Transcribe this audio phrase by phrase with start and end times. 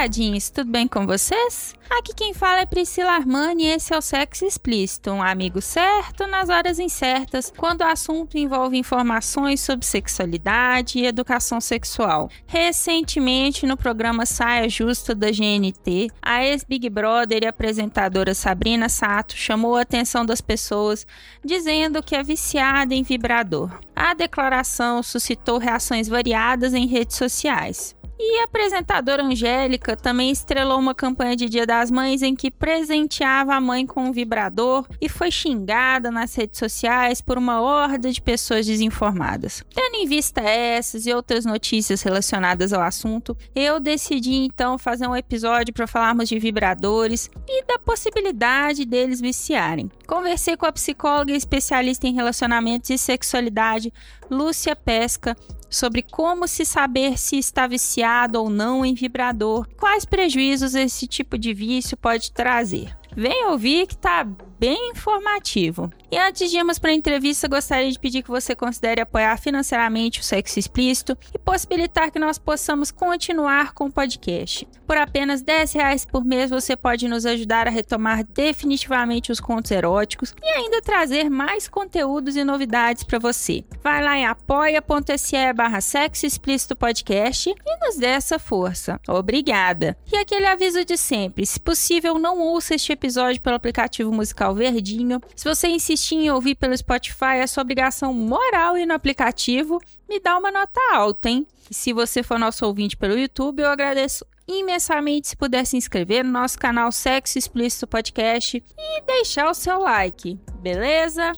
[0.00, 1.74] Namoradinhos, tudo bem com vocês?
[1.90, 6.26] Aqui quem fala é Priscila Armani e esse é o Sexo Explícito, um amigo certo
[6.26, 12.30] nas horas incertas, quando o assunto envolve informações sobre sexualidade e educação sexual.
[12.46, 19.76] Recentemente, no programa Saia Justa da GNT, a ex-Big Brother e apresentadora Sabrina Sato chamou
[19.76, 21.06] a atenção das pessoas,
[21.44, 23.78] dizendo que é viciada em vibrador.
[23.94, 27.99] A declaração suscitou reações variadas em redes sociais.
[28.22, 33.54] E a apresentadora Angélica também estrelou uma campanha de Dia das Mães em que presenteava
[33.54, 38.20] a mãe com um vibrador e foi xingada nas redes sociais por uma horda de
[38.20, 39.64] pessoas desinformadas.
[39.74, 45.16] Tendo em vista essas e outras notícias relacionadas ao assunto, eu decidi então fazer um
[45.16, 49.90] episódio para falarmos de vibradores e da possibilidade deles viciarem.
[50.06, 53.90] Conversei com a psicóloga e especialista em relacionamentos e sexualidade,
[54.30, 55.36] Lúcia Pesca,
[55.68, 61.36] sobre como se saber se está viciado ou não em vibrador, quais prejuízos esse tipo
[61.36, 62.99] de vício pode trazer.
[63.16, 64.26] Vem ouvir que tá
[64.58, 65.90] bem informativo.
[66.12, 70.20] E antes de irmos para a entrevista, gostaria de pedir que você considere apoiar financeiramente
[70.20, 74.68] o Sexo Explícito e possibilitar que nós possamos continuar com o podcast.
[74.86, 79.70] Por apenas 10 reais por mês, você pode nos ajudar a retomar definitivamente os contos
[79.70, 83.64] eróticos e ainda trazer mais conteúdos e novidades para você.
[83.82, 89.00] Vai lá em apoia.se barra Sexo Explícito Podcast e nos dê essa força.
[89.08, 89.96] Obrigada!
[90.12, 92.99] E aquele aviso de sempre, se possível, não ouça este episódio
[93.40, 95.20] pelo aplicativo musical verdinho.
[95.34, 100.20] Se você insistir em ouvir pelo Spotify, é sua obrigação moral ir no aplicativo, me
[100.20, 101.46] dá uma nota alta, hein?
[101.70, 106.24] E se você for nosso ouvinte pelo YouTube, eu agradeço imensamente se puder se inscrever
[106.24, 111.32] no nosso canal Sexo Explícito Podcast e deixar o seu like, beleza?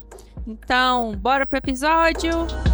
[0.46, 2.71] Então, bora pro episódio!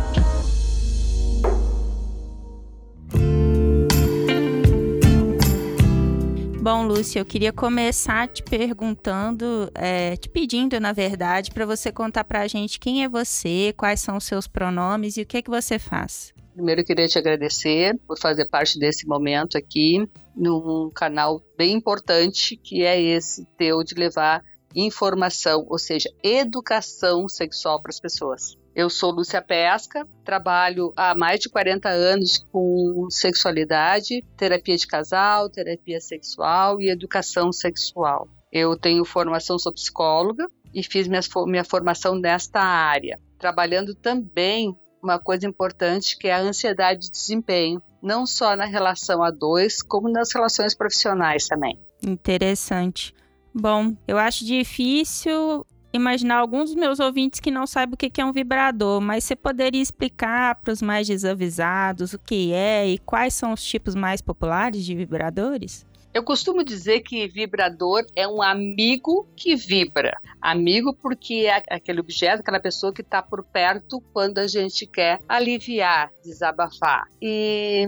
[6.60, 12.24] Bom, Lúcia, eu queria começar te perguntando, é, te pedindo, na verdade, para você contar
[12.24, 15.42] para a gente quem é você, quais são os seus pronomes e o que é
[15.42, 16.34] que você faz.
[16.52, 20.04] Primeiro, eu queria te agradecer por fazer parte desse momento aqui,
[20.34, 24.42] num canal bem importante, que é esse teu de levar
[24.74, 28.58] informação, ou seja, educação sexual para as pessoas.
[28.78, 35.50] Eu sou Lúcia Pesca, trabalho há mais de 40 anos com sexualidade, terapia de casal,
[35.50, 38.28] terapia sexual e educação sexual.
[38.52, 44.72] Eu tenho formação, sou psicóloga e fiz minha, minha formação nesta área, trabalhando também
[45.02, 49.82] uma coisa importante que é a ansiedade de desempenho, não só na relação a dois,
[49.82, 51.76] como nas relações profissionais também.
[52.00, 53.12] Interessante.
[53.52, 55.66] Bom, eu acho difícil
[55.98, 59.36] imaginar alguns dos meus ouvintes que não sabem o que é um vibrador, mas você
[59.36, 64.20] poderia explicar para os mais desavisados o que é e quais são os tipos mais
[64.20, 65.86] populares de vibradores?
[66.12, 70.18] Eu costumo dizer que vibrador é um amigo que vibra.
[70.40, 75.20] Amigo porque é aquele objeto, aquela pessoa que está por perto quando a gente quer
[75.28, 77.04] aliviar, desabafar.
[77.20, 77.86] E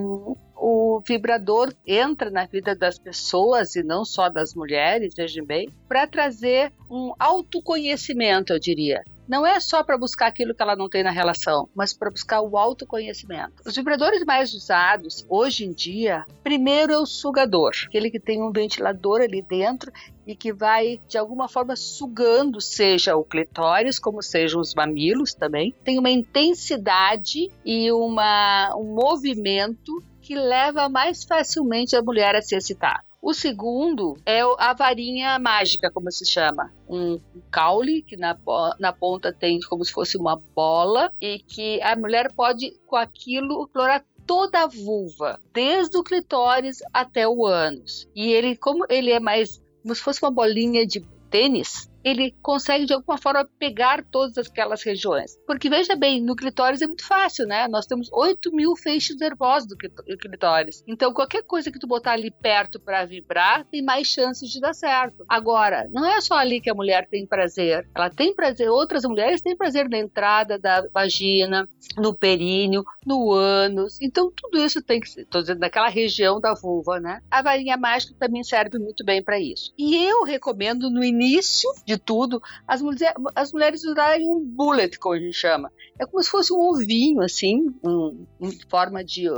[0.60, 6.06] o vibrador entra na vida das pessoas e não só das mulheres, vejam bem, para
[6.06, 9.03] trazer um autoconhecimento, eu diria.
[9.26, 12.41] Não é só para buscar aquilo que ela não tem na relação, mas para buscar
[12.41, 13.62] o autoconhecimento.
[13.65, 18.50] Os vibradores mais usados hoje em dia, primeiro é o sugador, aquele que tem um
[18.50, 19.93] ventilador ali dentro
[20.26, 25.72] e que vai de alguma forma sugando, seja o clitóris, como sejam os mamilos também.
[25.84, 32.55] Tem uma intensidade e uma, um movimento que leva mais facilmente a mulher a se
[32.55, 33.05] excitar.
[33.22, 36.72] O segundo é a varinha mágica, como se chama.
[36.88, 37.20] Um
[37.50, 38.37] caule, que na,
[38.78, 43.64] na ponta tem como se fosse uma bola, e que a mulher pode, com aquilo,
[43.64, 48.08] explorar toda a vulva, desde o clitóris até o ânus.
[48.14, 51.00] E ele, como ele é mais como se fosse uma bolinha de
[51.31, 55.38] tênis, ele consegue de alguma forma pegar todas aquelas regiões.
[55.47, 57.69] Porque veja bem, no clitóris é muito fácil, né?
[57.69, 59.76] Nós temos 8 mil feixes nervosos do
[60.19, 60.82] clitóris.
[60.87, 64.75] Então, qualquer coisa que tu botar ali perto para vibrar, tem mais chances de dar
[64.75, 65.25] certo.
[65.29, 67.88] Agora, não é só ali que a mulher tem prazer.
[67.94, 74.00] Ela tem prazer, outras mulheres têm prazer na entrada da vagina, no períneo, no ânus.
[74.00, 77.20] Então, tudo isso tem que ser, tô dizendo, naquela região da vulva, né?
[77.31, 79.73] A varinha mágica também serve muito bem para isso.
[79.79, 85.14] E eu recomendo no início de tudo, as, mulher, as mulheres usarem um bullet, como
[85.14, 85.72] a gente chama.
[85.98, 89.28] É como se fosse um ovinho, assim, um, em forma de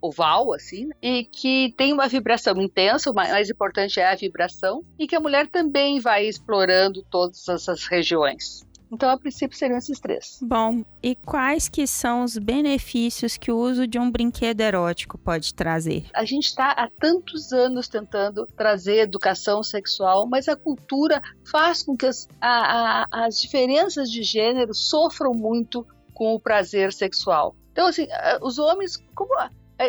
[0.00, 5.06] oval, assim, e que tem uma vibração intensa, o mais importante é a vibração, e
[5.06, 8.64] que a mulher também vai explorando todas essas regiões.
[8.94, 10.38] Então, a princípio, seriam esses três.
[10.40, 15.52] Bom, e quais que são os benefícios que o uso de um brinquedo erótico pode
[15.52, 16.06] trazer?
[16.14, 21.20] A gente está há tantos anos tentando trazer educação sexual, mas a cultura
[21.50, 26.92] faz com que as, a, a, as diferenças de gênero sofram muito com o prazer
[26.92, 27.56] sexual.
[27.72, 28.06] Então, assim,
[28.40, 29.34] os homens, como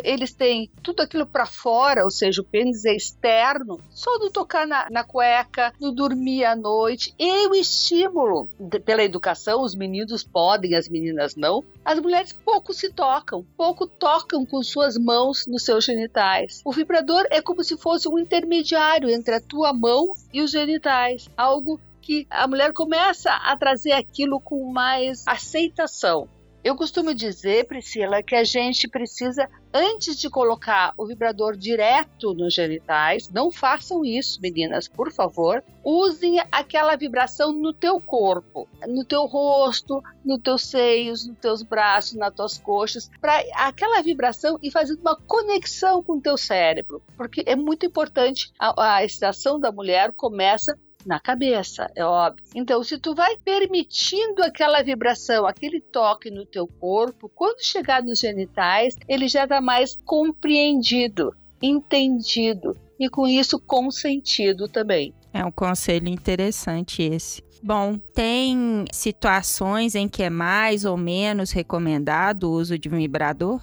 [0.03, 4.67] eles têm tudo aquilo para fora, ou seja, o pênis é externo, só do tocar
[4.67, 10.23] na, na cueca, do dormir à noite, e o estímulo de, pela educação, os meninos
[10.23, 15.63] podem, as meninas não, as mulheres pouco se tocam, pouco tocam com suas mãos nos
[15.63, 16.61] seus genitais.
[16.65, 21.29] O vibrador é como se fosse um intermediário entre a tua mão e os genitais,
[21.37, 26.29] algo que a mulher começa a trazer aquilo com mais aceitação.
[26.65, 32.53] Eu costumo dizer, Priscila, que a gente precisa, antes de colocar o vibrador direto nos
[32.53, 35.61] genitais, não façam isso, meninas, por favor.
[35.83, 42.13] Usem aquela vibração no teu corpo, no teu rosto, nos teus seios, nos teus braços,
[42.13, 47.43] nas tuas coxas, para aquela vibração e fazer uma conexão com o teu cérebro, porque
[47.45, 48.53] é muito importante.
[48.57, 52.43] A, a excitação da mulher começa na cabeça, é óbvio.
[52.55, 58.19] Então, se tu vai permitindo aquela vibração, aquele toque no teu corpo, quando chegar nos
[58.19, 65.13] genitais, ele já está mais compreendido, entendido e com isso consentido também.
[65.31, 67.43] É um conselho interessante esse.
[67.61, 73.61] Bom, tem situações em que é mais ou menos recomendado o uso de um vibrador?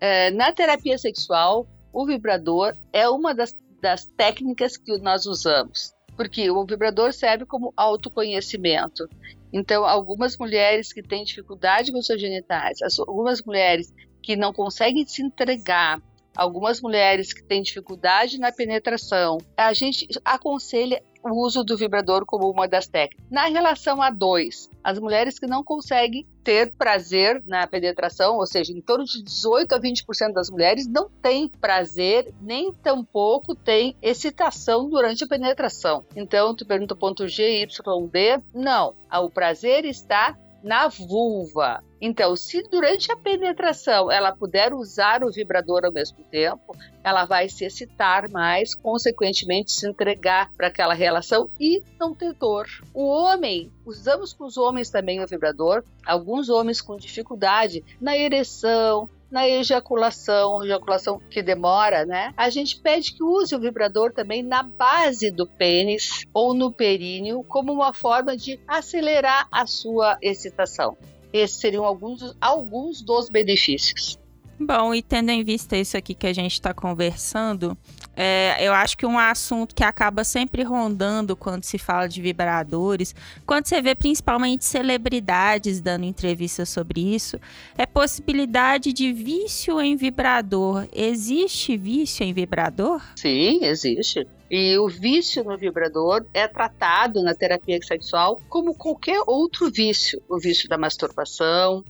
[0.00, 6.50] É, na terapia sexual, o vibrador é uma das, das técnicas que nós usamos porque
[6.50, 9.08] o vibrador serve como autoconhecimento.
[9.52, 13.92] Então, algumas mulheres que têm dificuldade com seus genitais, algumas mulheres
[14.22, 16.00] que não conseguem se entregar,
[16.34, 22.50] algumas mulheres que têm dificuldade na penetração, a gente aconselha o uso do vibrador como
[22.50, 23.24] uma das técnicas.
[23.30, 28.72] Na relação a dois, as mulheres que não conseguem ter prazer na penetração, ou seja,
[28.72, 34.90] em torno de 18 a 20% das mulheres não têm prazer, nem tampouco têm excitação
[34.90, 36.04] durante a penetração.
[36.16, 38.42] Então, tu pergunta ponto G, Y, D?
[38.52, 38.94] Não.
[39.12, 41.82] O prazer está na vulva.
[42.00, 47.48] Então, se durante a penetração ela puder usar o vibrador ao mesmo tempo, ela vai
[47.48, 52.66] se excitar mais, consequentemente se entregar para aquela relação e não ter dor.
[52.92, 59.08] O homem, usamos com os homens também o vibrador, alguns homens com dificuldade na ereção,
[59.32, 62.34] na ejaculação, ejaculação que demora, né?
[62.36, 67.42] A gente pede que use o vibrador também na base do pênis ou no períneo
[67.42, 70.98] como uma forma de acelerar a sua excitação.
[71.32, 74.18] Esses seriam alguns, alguns dos benefícios.
[74.60, 77.76] Bom, e tendo em vista isso aqui que a gente está conversando,
[78.14, 83.14] é, eu acho que um assunto que acaba sempre rondando quando se fala de vibradores,
[83.46, 87.40] quando você vê principalmente celebridades dando entrevistas sobre isso,
[87.76, 90.86] é possibilidade de vício em vibrador.
[90.92, 93.02] Existe vício em vibrador?
[93.16, 94.26] Sim, existe.
[94.50, 100.22] E o vício no vibrador é tratado na terapia sexual como qualquer outro vício.
[100.28, 101.82] O vício da masturbação,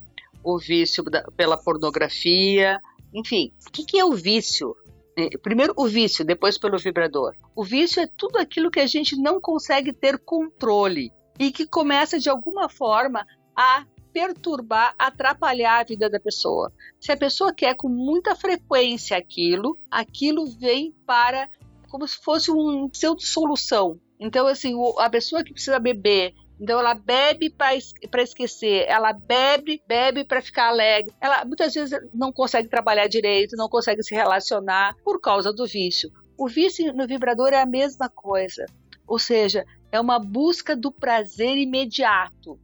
[0.44, 2.80] o vício da, pela pornografia,
[3.12, 3.52] enfim.
[3.66, 4.76] O que, que é o vício?
[5.16, 7.34] É, primeiro o vício, depois pelo vibrador.
[7.54, 12.18] O vício é tudo aquilo que a gente não consegue ter controle e que começa
[12.18, 16.72] de alguma forma a perturbar, atrapalhar a vida da pessoa.
[17.00, 21.48] Se a pessoa quer com muita frequência aquilo, aquilo vem para
[21.90, 24.00] como se fosse um pseudo solução.
[24.18, 30.22] Então, assim, a pessoa que precisa beber então ela bebe para esquecer, ela bebe, bebe
[30.22, 31.12] para ficar alegre.
[31.20, 36.08] Ela muitas vezes não consegue trabalhar direito, não consegue se relacionar por causa do vício.
[36.38, 38.64] O vício no vibrador é a mesma coisa.
[39.08, 42.56] Ou seja, é uma busca do prazer imediato.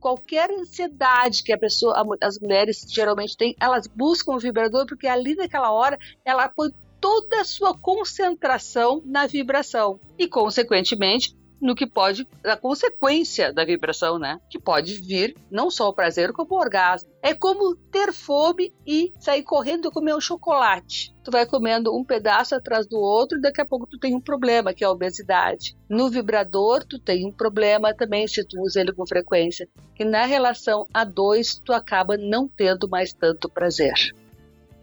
[0.00, 5.36] Qualquer ansiedade que a pessoa, as mulheres geralmente têm, elas buscam o vibrador porque ali
[5.36, 12.28] naquela hora ela põe toda a sua concentração na vibração e, consequentemente, no que pode,
[12.44, 14.38] a consequência da vibração, né?
[14.50, 17.08] Que pode vir não só o prazer, como o orgasmo.
[17.22, 21.16] É como ter fome e sair correndo e comer um chocolate.
[21.24, 24.20] Tu vai comendo um pedaço atrás do outro e daqui a pouco tu tem um
[24.20, 25.74] problema, que é a obesidade.
[25.88, 30.26] No vibrador, tu tem um problema também se tu usa ele com frequência, que na
[30.26, 33.94] relação a dois, tu acaba não tendo mais tanto prazer.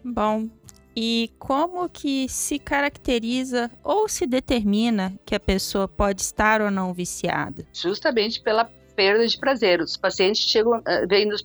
[0.04, 0.48] Bom,
[0.96, 6.92] e como que se caracteriza ou se determina que a pessoa pode estar ou não
[6.92, 7.64] viciada?
[7.72, 9.80] Justamente pela perda de prazer.
[9.80, 11.42] Os pacientes chegam, eh, vêm nos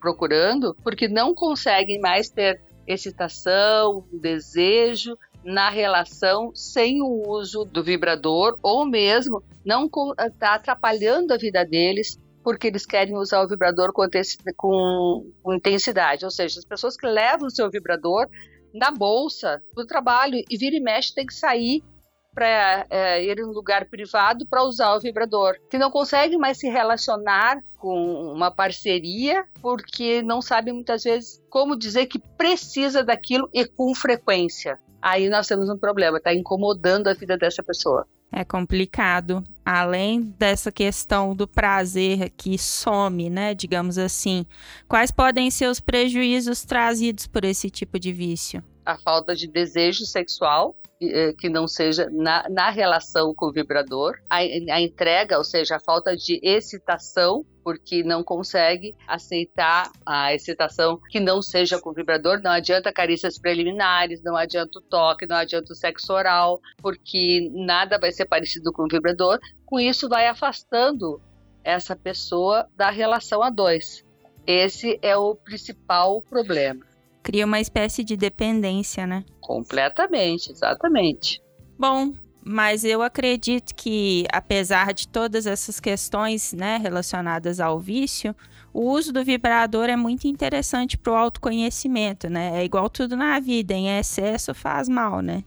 [0.00, 8.58] procurando porque não conseguem mais ter excitação, desejo na relação sem o uso do vibrador
[8.62, 14.06] ou mesmo não está atrapalhando a vida deles porque eles querem usar o vibrador com,
[15.42, 16.24] com intensidade.
[16.24, 18.26] Ou seja, as pessoas que levam o seu vibrador
[18.72, 21.82] na bolsa do trabalho e vira e mexe tem que sair
[22.34, 26.58] para é, ir em um lugar privado para usar o vibrador, que não consegue mais
[26.58, 33.48] se relacionar com uma parceria porque não sabe muitas vezes como dizer que precisa daquilo
[33.52, 34.78] e com frequência.
[35.02, 38.06] Aí nós temos um problema, está incomodando a vida dessa pessoa.
[38.32, 39.42] É complicado.
[39.64, 44.46] Além dessa questão do prazer que some, né, digamos assim,
[44.88, 48.62] quais podem ser os prejuízos trazidos por esse tipo de vício?
[48.84, 50.76] A falta de desejo sexual,
[51.38, 55.80] que não seja na, na relação com o vibrador, a, a entrega, ou seja, a
[55.80, 62.40] falta de excitação porque não consegue aceitar a excitação que não seja com vibrador.
[62.42, 67.98] Não adianta carícias preliminares, não adianta o toque, não adianta o sexo oral, porque nada
[67.98, 69.38] vai ser parecido com o vibrador.
[69.64, 71.20] Com isso, vai afastando
[71.62, 74.04] essa pessoa da relação a dois.
[74.46, 76.89] Esse é o principal problema.
[77.22, 79.24] Cria uma espécie de dependência, né?
[79.40, 81.42] Completamente, exatamente.
[81.78, 82.12] Bom,
[82.42, 88.34] mas eu acredito que, apesar de todas essas questões né, relacionadas ao vício,
[88.72, 92.60] o uso do vibrador é muito interessante para o autoconhecimento, né?
[92.60, 95.44] É igual tudo na vida, em excesso faz mal, né?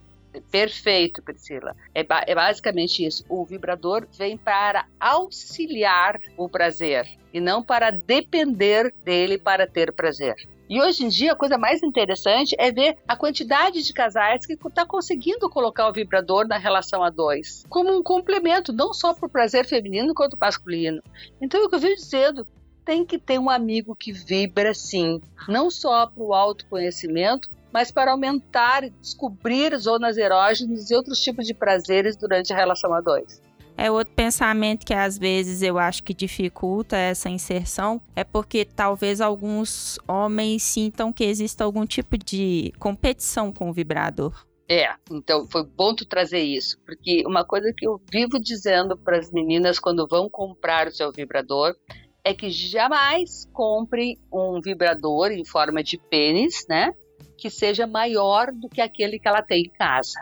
[0.52, 1.76] Perfeito, Priscila.
[1.94, 3.24] É, ba é basicamente isso.
[3.30, 10.36] O vibrador vem para auxiliar o prazer e não para depender dele para ter prazer.
[10.70, 14.54] E hoje em dia, a coisa mais interessante é ver a quantidade de casais que
[14.54, 19.28] está conseguindo colocar o vibrador na relação a dois, como um complemento, não só para
[19.28, 21.02] o prazer feminino quanto masculino.
[21.42, 22.48] Então, é o que eu venho dizendo,
[22.86, 28.12] tem que ter um amigo que vibra sim, não só para o autoconhecimento, mas para
[28.12, 33.42] aumentar e descobrir zonas erógenas e outros tipos de prazeres durante a relação a dois.
[33.84, 39.20] É outro pensamento que às vezes eu acho que dificulta essa inserção, é porque talvez
[39.20, 44.48] alguns homens sintam que existe algum tipo de competição com o vibrador.
[44.70, 49.18] É, então foi bom tu trazer isso, porque uma coisa que eu vivo dizendo para
[49.18, 51.76] as meninas quando vão comprar o seu vibrador
[52.24, 56.94] é que jamais compre um vibrador em forma de pênis, né?
[57.38, 60.22] Que seja maior do que aquele que ela tem em casa.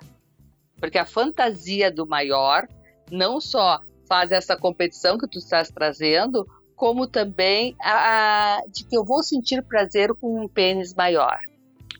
[0.80, 2.68] Porque a fantasia do maior
[3.12, 8.98] não só faz essa competição que tu estás trazendo, como também a, a, de que
[8.98, 11.38] eu vou sentir prazer com um pênis maior.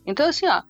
[0.04, 0.62] Então, assim, ó,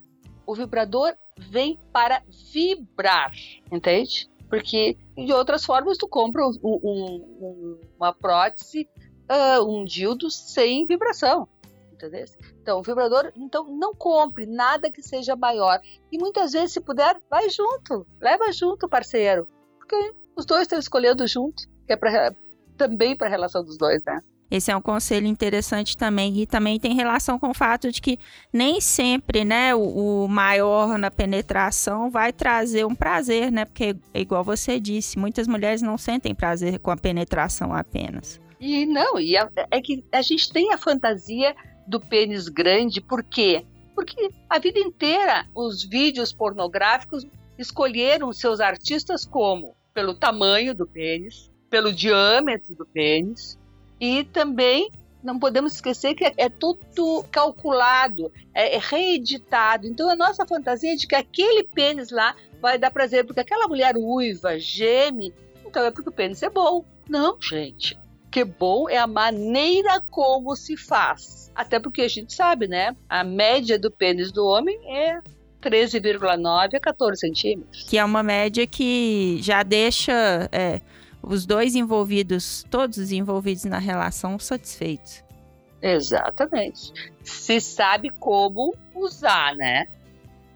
[0.46, 2.22] o vibrador vem para
[2.52, 3.32] vibrar,
[3.70, 4.30] entende?
[4.48, 8.88] Porque de outras formas tu compra um, um, uma prótese,
[9.30, 11.48] uh, um dildo sem vibração,
[11.90, 12.26] entendeu?
[12.60, 15.80] Então, o vibrador, então não compre nada que seja maior.
[16.10, 19.48] E muitas vezes, se puder, vai junto, leva junto, parceiro.
[19.78, 22.32] Porque os dois estão escolhendo junto, que é pra,
[22.76, 24.20] também para a relação dos dois, né?
[24.52, 26.42] Esse é um conselho interessante também.
[26.42, 28.18] E também tem relação com o fato de que
[28.52, 33.64] nem sempre, né, o, o, maior na penetração vai trazer um prazer, né?
[33.64, 38.38] Porque, igual você disse, muitas mulheres não sentem prazer com a penetração apenas.
[38.60, 43.24] E não, e a, é que a gente tem a fantasia do pênis grande, por
[43.24, 43.64] quê?
[43.94, 47.26] Porque a vida inteira os vídeos pornográficos
[47.58, 53.58] escolheram seus artistas como pelo tamanho do pênis, pelo diâmetro do pênis
[54.00, 54.90] e também
[55.22, 59.86] não podemos esquecer que é, tudo calculado, é, é reeditado.
[59.86, 63.68] Então a nossa fantasia é de que aquele pênis lá vai dar prazer, porque aquela
[63.68, 65.32] mulher uiva, geme,
[65.64, 66.84] então é porque o pênis é bom.
[67.08, 67.98] Não, gente.
[68.30, 71.50] Que é bom é a maneira como se faz.
[71.54, 72.96] Até porque a gente sabe, né?
[73.08, 75.20] A média do pênis do homem é
[75.62, 77.84] 13,9 a 14 centímetros.
[77.84, 80.80] Que é uma média que já deixa é,
[81.22, 85.24] os dois envolvidos, todos os envolvidos na relação, satisfeitos.
[85.80, 86.92] Exatamente.
[87.22, 89.86] Se sabe como usar, né?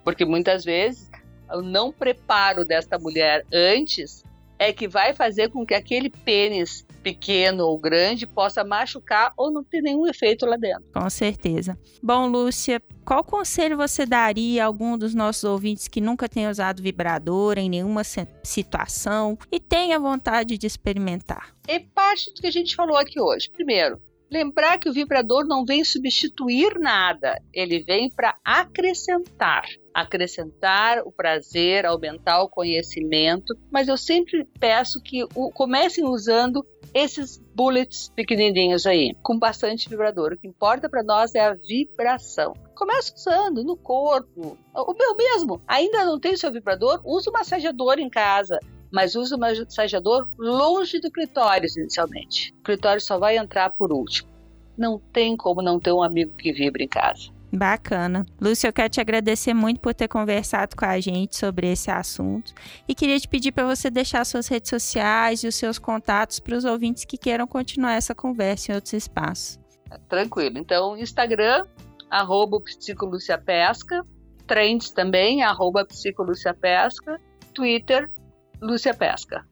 [0.04, 1.10] Porque muitas vezes
[1.52, 4.24] o não preparo desta mulher antes
[4.58, 9.62] é que vai fazer com que aquele pênis pequeno ou grande possa machucar ou não
[9.62, 10.82] ter nenhum efeito lá dentro.
[10.92, 11.78] Com certeza.
[12.02, 16.82] Bom, Lúcia, qual conselho você daria a algum dos nossos ouvintes que nunca tenha usado
[16.82, 18.02] vibrador em nenhuma
[18.42, 21.54] situação e tenha vontade de experimentar?
[21.68, 23.48] É parte do que a gente falou aqui hoje.
[23.50, 29.66] Primeiro, lembrar que o vibrador não vem substituir nada, ele vem para acrescentar
[29.96, 37.38] acrescentar o prazer, aumentar o conhecimento, mas eu sempre peço que o, comecem usando esses
[37.54, 40.34] bullets pequenininhos aí, com bastante vibrador.
[40.34, 42.52] O que importa para nós é a vibração.
[42.74, 44.58] Comece usando no corpo.
[44.74, 47.00] O meu mesmo, ainda não tem seu vibrador?
[47.02, 48.58] Use um massageador em casa
[48.92, 52.52] mas use o massageador longe do clitóris inicialmente.
[52.60, 54.28] O clitóris só vai entrar por último.
[54.76, 57.34] Não tem como não ter um amigo que vibra em casa.
[57.52, 58.26] Bacana.
[58.40, 62.52] Lúcia, eu quero te agradecer muito por ter conversado com a gente sobre esse assunto
[62.86, 66.56] e queria te pedir para você deixar suas redes sociais e os seus contatos para
[66.56, 69.58] os ouvintes que queiram continuar essa conversa em outros espaços.
[70.08, 70.58] Tranquilo.
[70.58, 71.64] Então, Instagram,
[72.10, 72.58] arroba
[74.46, 75.86] Trends também, arroba
[76.60, 77.20] Pesca,
[77.54, 78.10] Twitter,
[78.60, 79.44] Lúcia Pesca,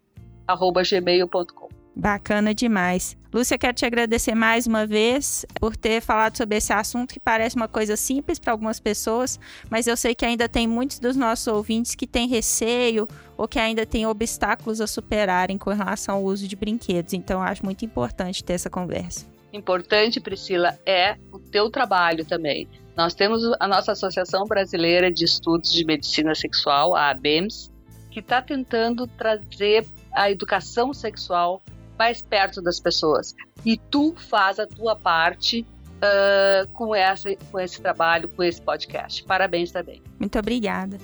[0.46, 1.68] arroba gmail.com.
[1.96, 3.16] Bacana demais.
[3.32, 7.54] Lúcia, quero te agradecer mais uma vez por ter falado sobre esse assunto que parece
[7.54, 9.38] uma coisa simples para algumas pessoas,
[9.70, 13.06] mas eu sei que ainda tem muitos dos nossos ouvintes que têm receio
[13.36, 17.12] ou que ainda têm obstáculos a superarem com relação ao uso de brinquedos.
[17.12, 19.26] Então, acho muito importante ter essa conversa.
[19.52, 22.68] Importante, Priscila, é o teu trabalho também.
[22.96, 27.70] Nós temos a nossa Associação Brasileira de Estudos de Medicina Sexual, a ABEMS,
[28.14, 31.60] que está tentando trazer a educação sexual
[31.98, 33.34] mais perto das pessoas.
[33.66, 35.66] E tu faz a tua parte
[35.96, 39.24] uh, com, essa, com esse trabalho, com esse podcast.
[39.24, 40.00] Parabéns também.
[40.16, 40.96] Muito obrigada.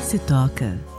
[0.00, 0.93] Se toca.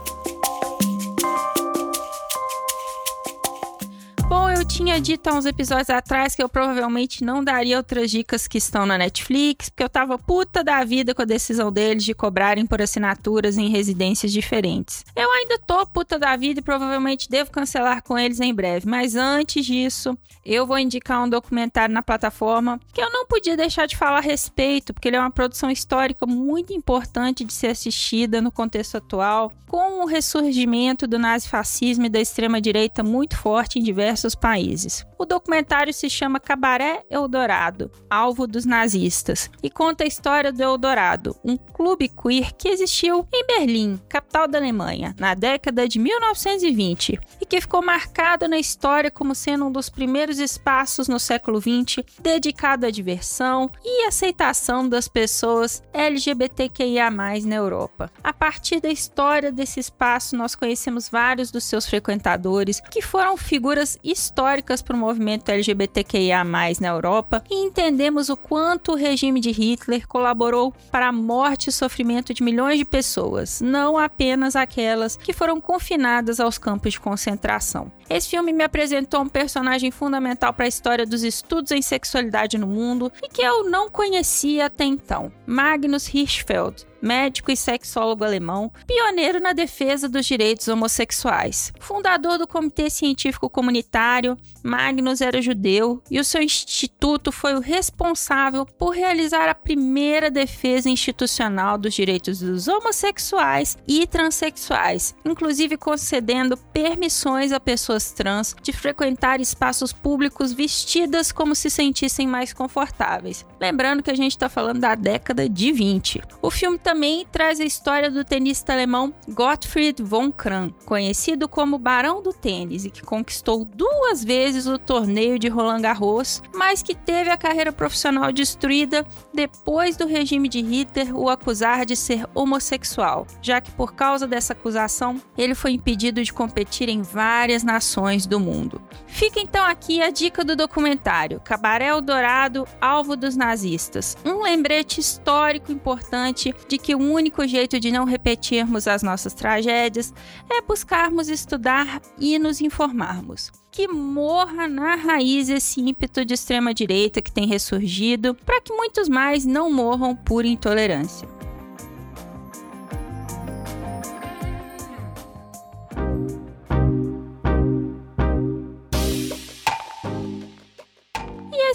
[4.66, 8.84] Tinha dito há uns episódios atrás que eu provavelmente não daria outras dicas que estão
[8.84, 12.82] na Netflix, porque eu tava puta da vida com a decisão deles de cobrarem por
[12.82, 15.04] assinaturas em residências diferentes.
[15.14, 19.14] Eu ainda tô puta da vida e provavelmente devo cancelar com eles em breve, mas
[19.14, 23.96] antes disso, eu vou indicar um documentário na plataforma que eu não podia deixar de
[23.96, 28.50] falar a respeito, porque ele é uma produção histórica muito importante de ser assistida no
[28.50, 34.55] contexto atual, com o ressurgimento do nazifascismo e da extrema-direita muito forte em diversos países
[34.56, 35.06] países.
[35.18, 41.36] O documentário se chama Cabaré Eldorado, alvo dos nazistas, e conta a história do Eldorado,
[41.44, 47.44] um clube queer que existiu em Berlim, capital da Alemanha, na década de 1920 e
[47.44, 52.86] que ficou marcado na história como sendo um dos primeiros espaços no século XX dedicado
[52.86, 58.10] à diversão e aceitação das pessoas LGBTQIA+ na Europa.
[58.24, 63.98] A partir da história desse espaço, nós conhecemos vários dos seus frequentadores que foram figuras
[64.02, 69.50] históricas históricas para o movimento LGBTQIA+, na Europa e entendemos o quanto o regime de
[69.50, 75.32] Hitler colaborou para a morte e sofrimento de milhões de pessoas, não apenas aquelas que
[75.32, 77.90] foram confinadas aos campos de concentração.
[78.08, 82.66] Esse filme me apresentou um personagem fundamental para a história dos estudos em sexualidade no
[82.66, 89.40] mundo e que eu não conhecia até então, Magnus Hirschfeld, médico e sexólogo alemão, pioneiro
[89.40, 91.72] na defesa dos direitos homossexuais.
[91.80, 98.66] Fundador do Comitê Científico Comunitário, Magnus era judeu e o seu instituto foi o responsável
[98.66, 107.52] por realizar a primeira defesa institucional dos direitos dos homossexuais e transexuais, inclusive concedendo permissões
[107.52, 113.46] a pessoas trans de frequentar espaços públicos vestidas como se sentissem mais confortáveis.
[113.60, 116.22] Lembrando que a gente está falando da década de 20.
[116.42, 122.20] O filme também traz a história do tenista alemão Gottfried von Kram, conhecido como Barão
[122.20, 127.28] do Tênis e que conquistou duas vezes o torneio de Roland Garros, mas que teve
[127.28, 133.60] a carreira profissional destruída depois do regime de Hitler o acusar de ser homossexual, já
[133.60, 138.80] que por causa dessa acusação ele foi impedido de competir em várias nações do mundo.
[139.06, 145.72] Fica então aqui a dica do documentário Cabaré Dourado, alvo dos nazistas, um lembrete histórico
[145.72, 150.12] importante de que o único jeito de não repetirmos as nossas tragédias
[150.50, 153.50] é buscarmos estudar e nos informarmos.
[153.76, 159.44] Que morra na raiz esse ímpeto de extrema-direita que tem ressurgido, para que muitos mais
[159.44, 161.35] não morram por intolerância.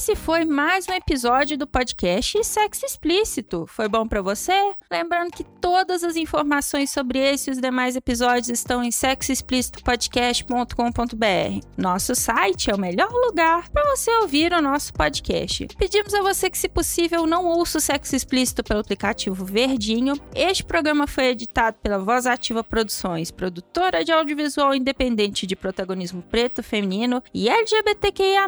[0.02, 3.68] Esse foi mais um episódio do podcast Sexo Explícito.
[3.68, 4.74] Foi bom para você?
[4.90, 11.68] Lembrando que todas as informações sobre esse e os demais episódios estão em sexoexplicitopodcast.com.br.
[11.78, 15.68] Nosso site é o melhor lugar para você ouvir o nosso podcast.
[15.78, 20.20] Pedimos a você que, se possível, não ouça o Sexo Explícito pelo aplicativo Verdinho.
[20.34, 26.64] Este programa foi editado pela Voz Ativa Produções, produtora de audiovisual independente de protagonismo preto,
[26.64, 28.48] feminino e LGBTQIA+.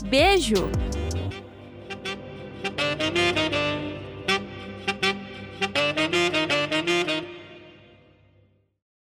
[0.06, 0.72] Beijo!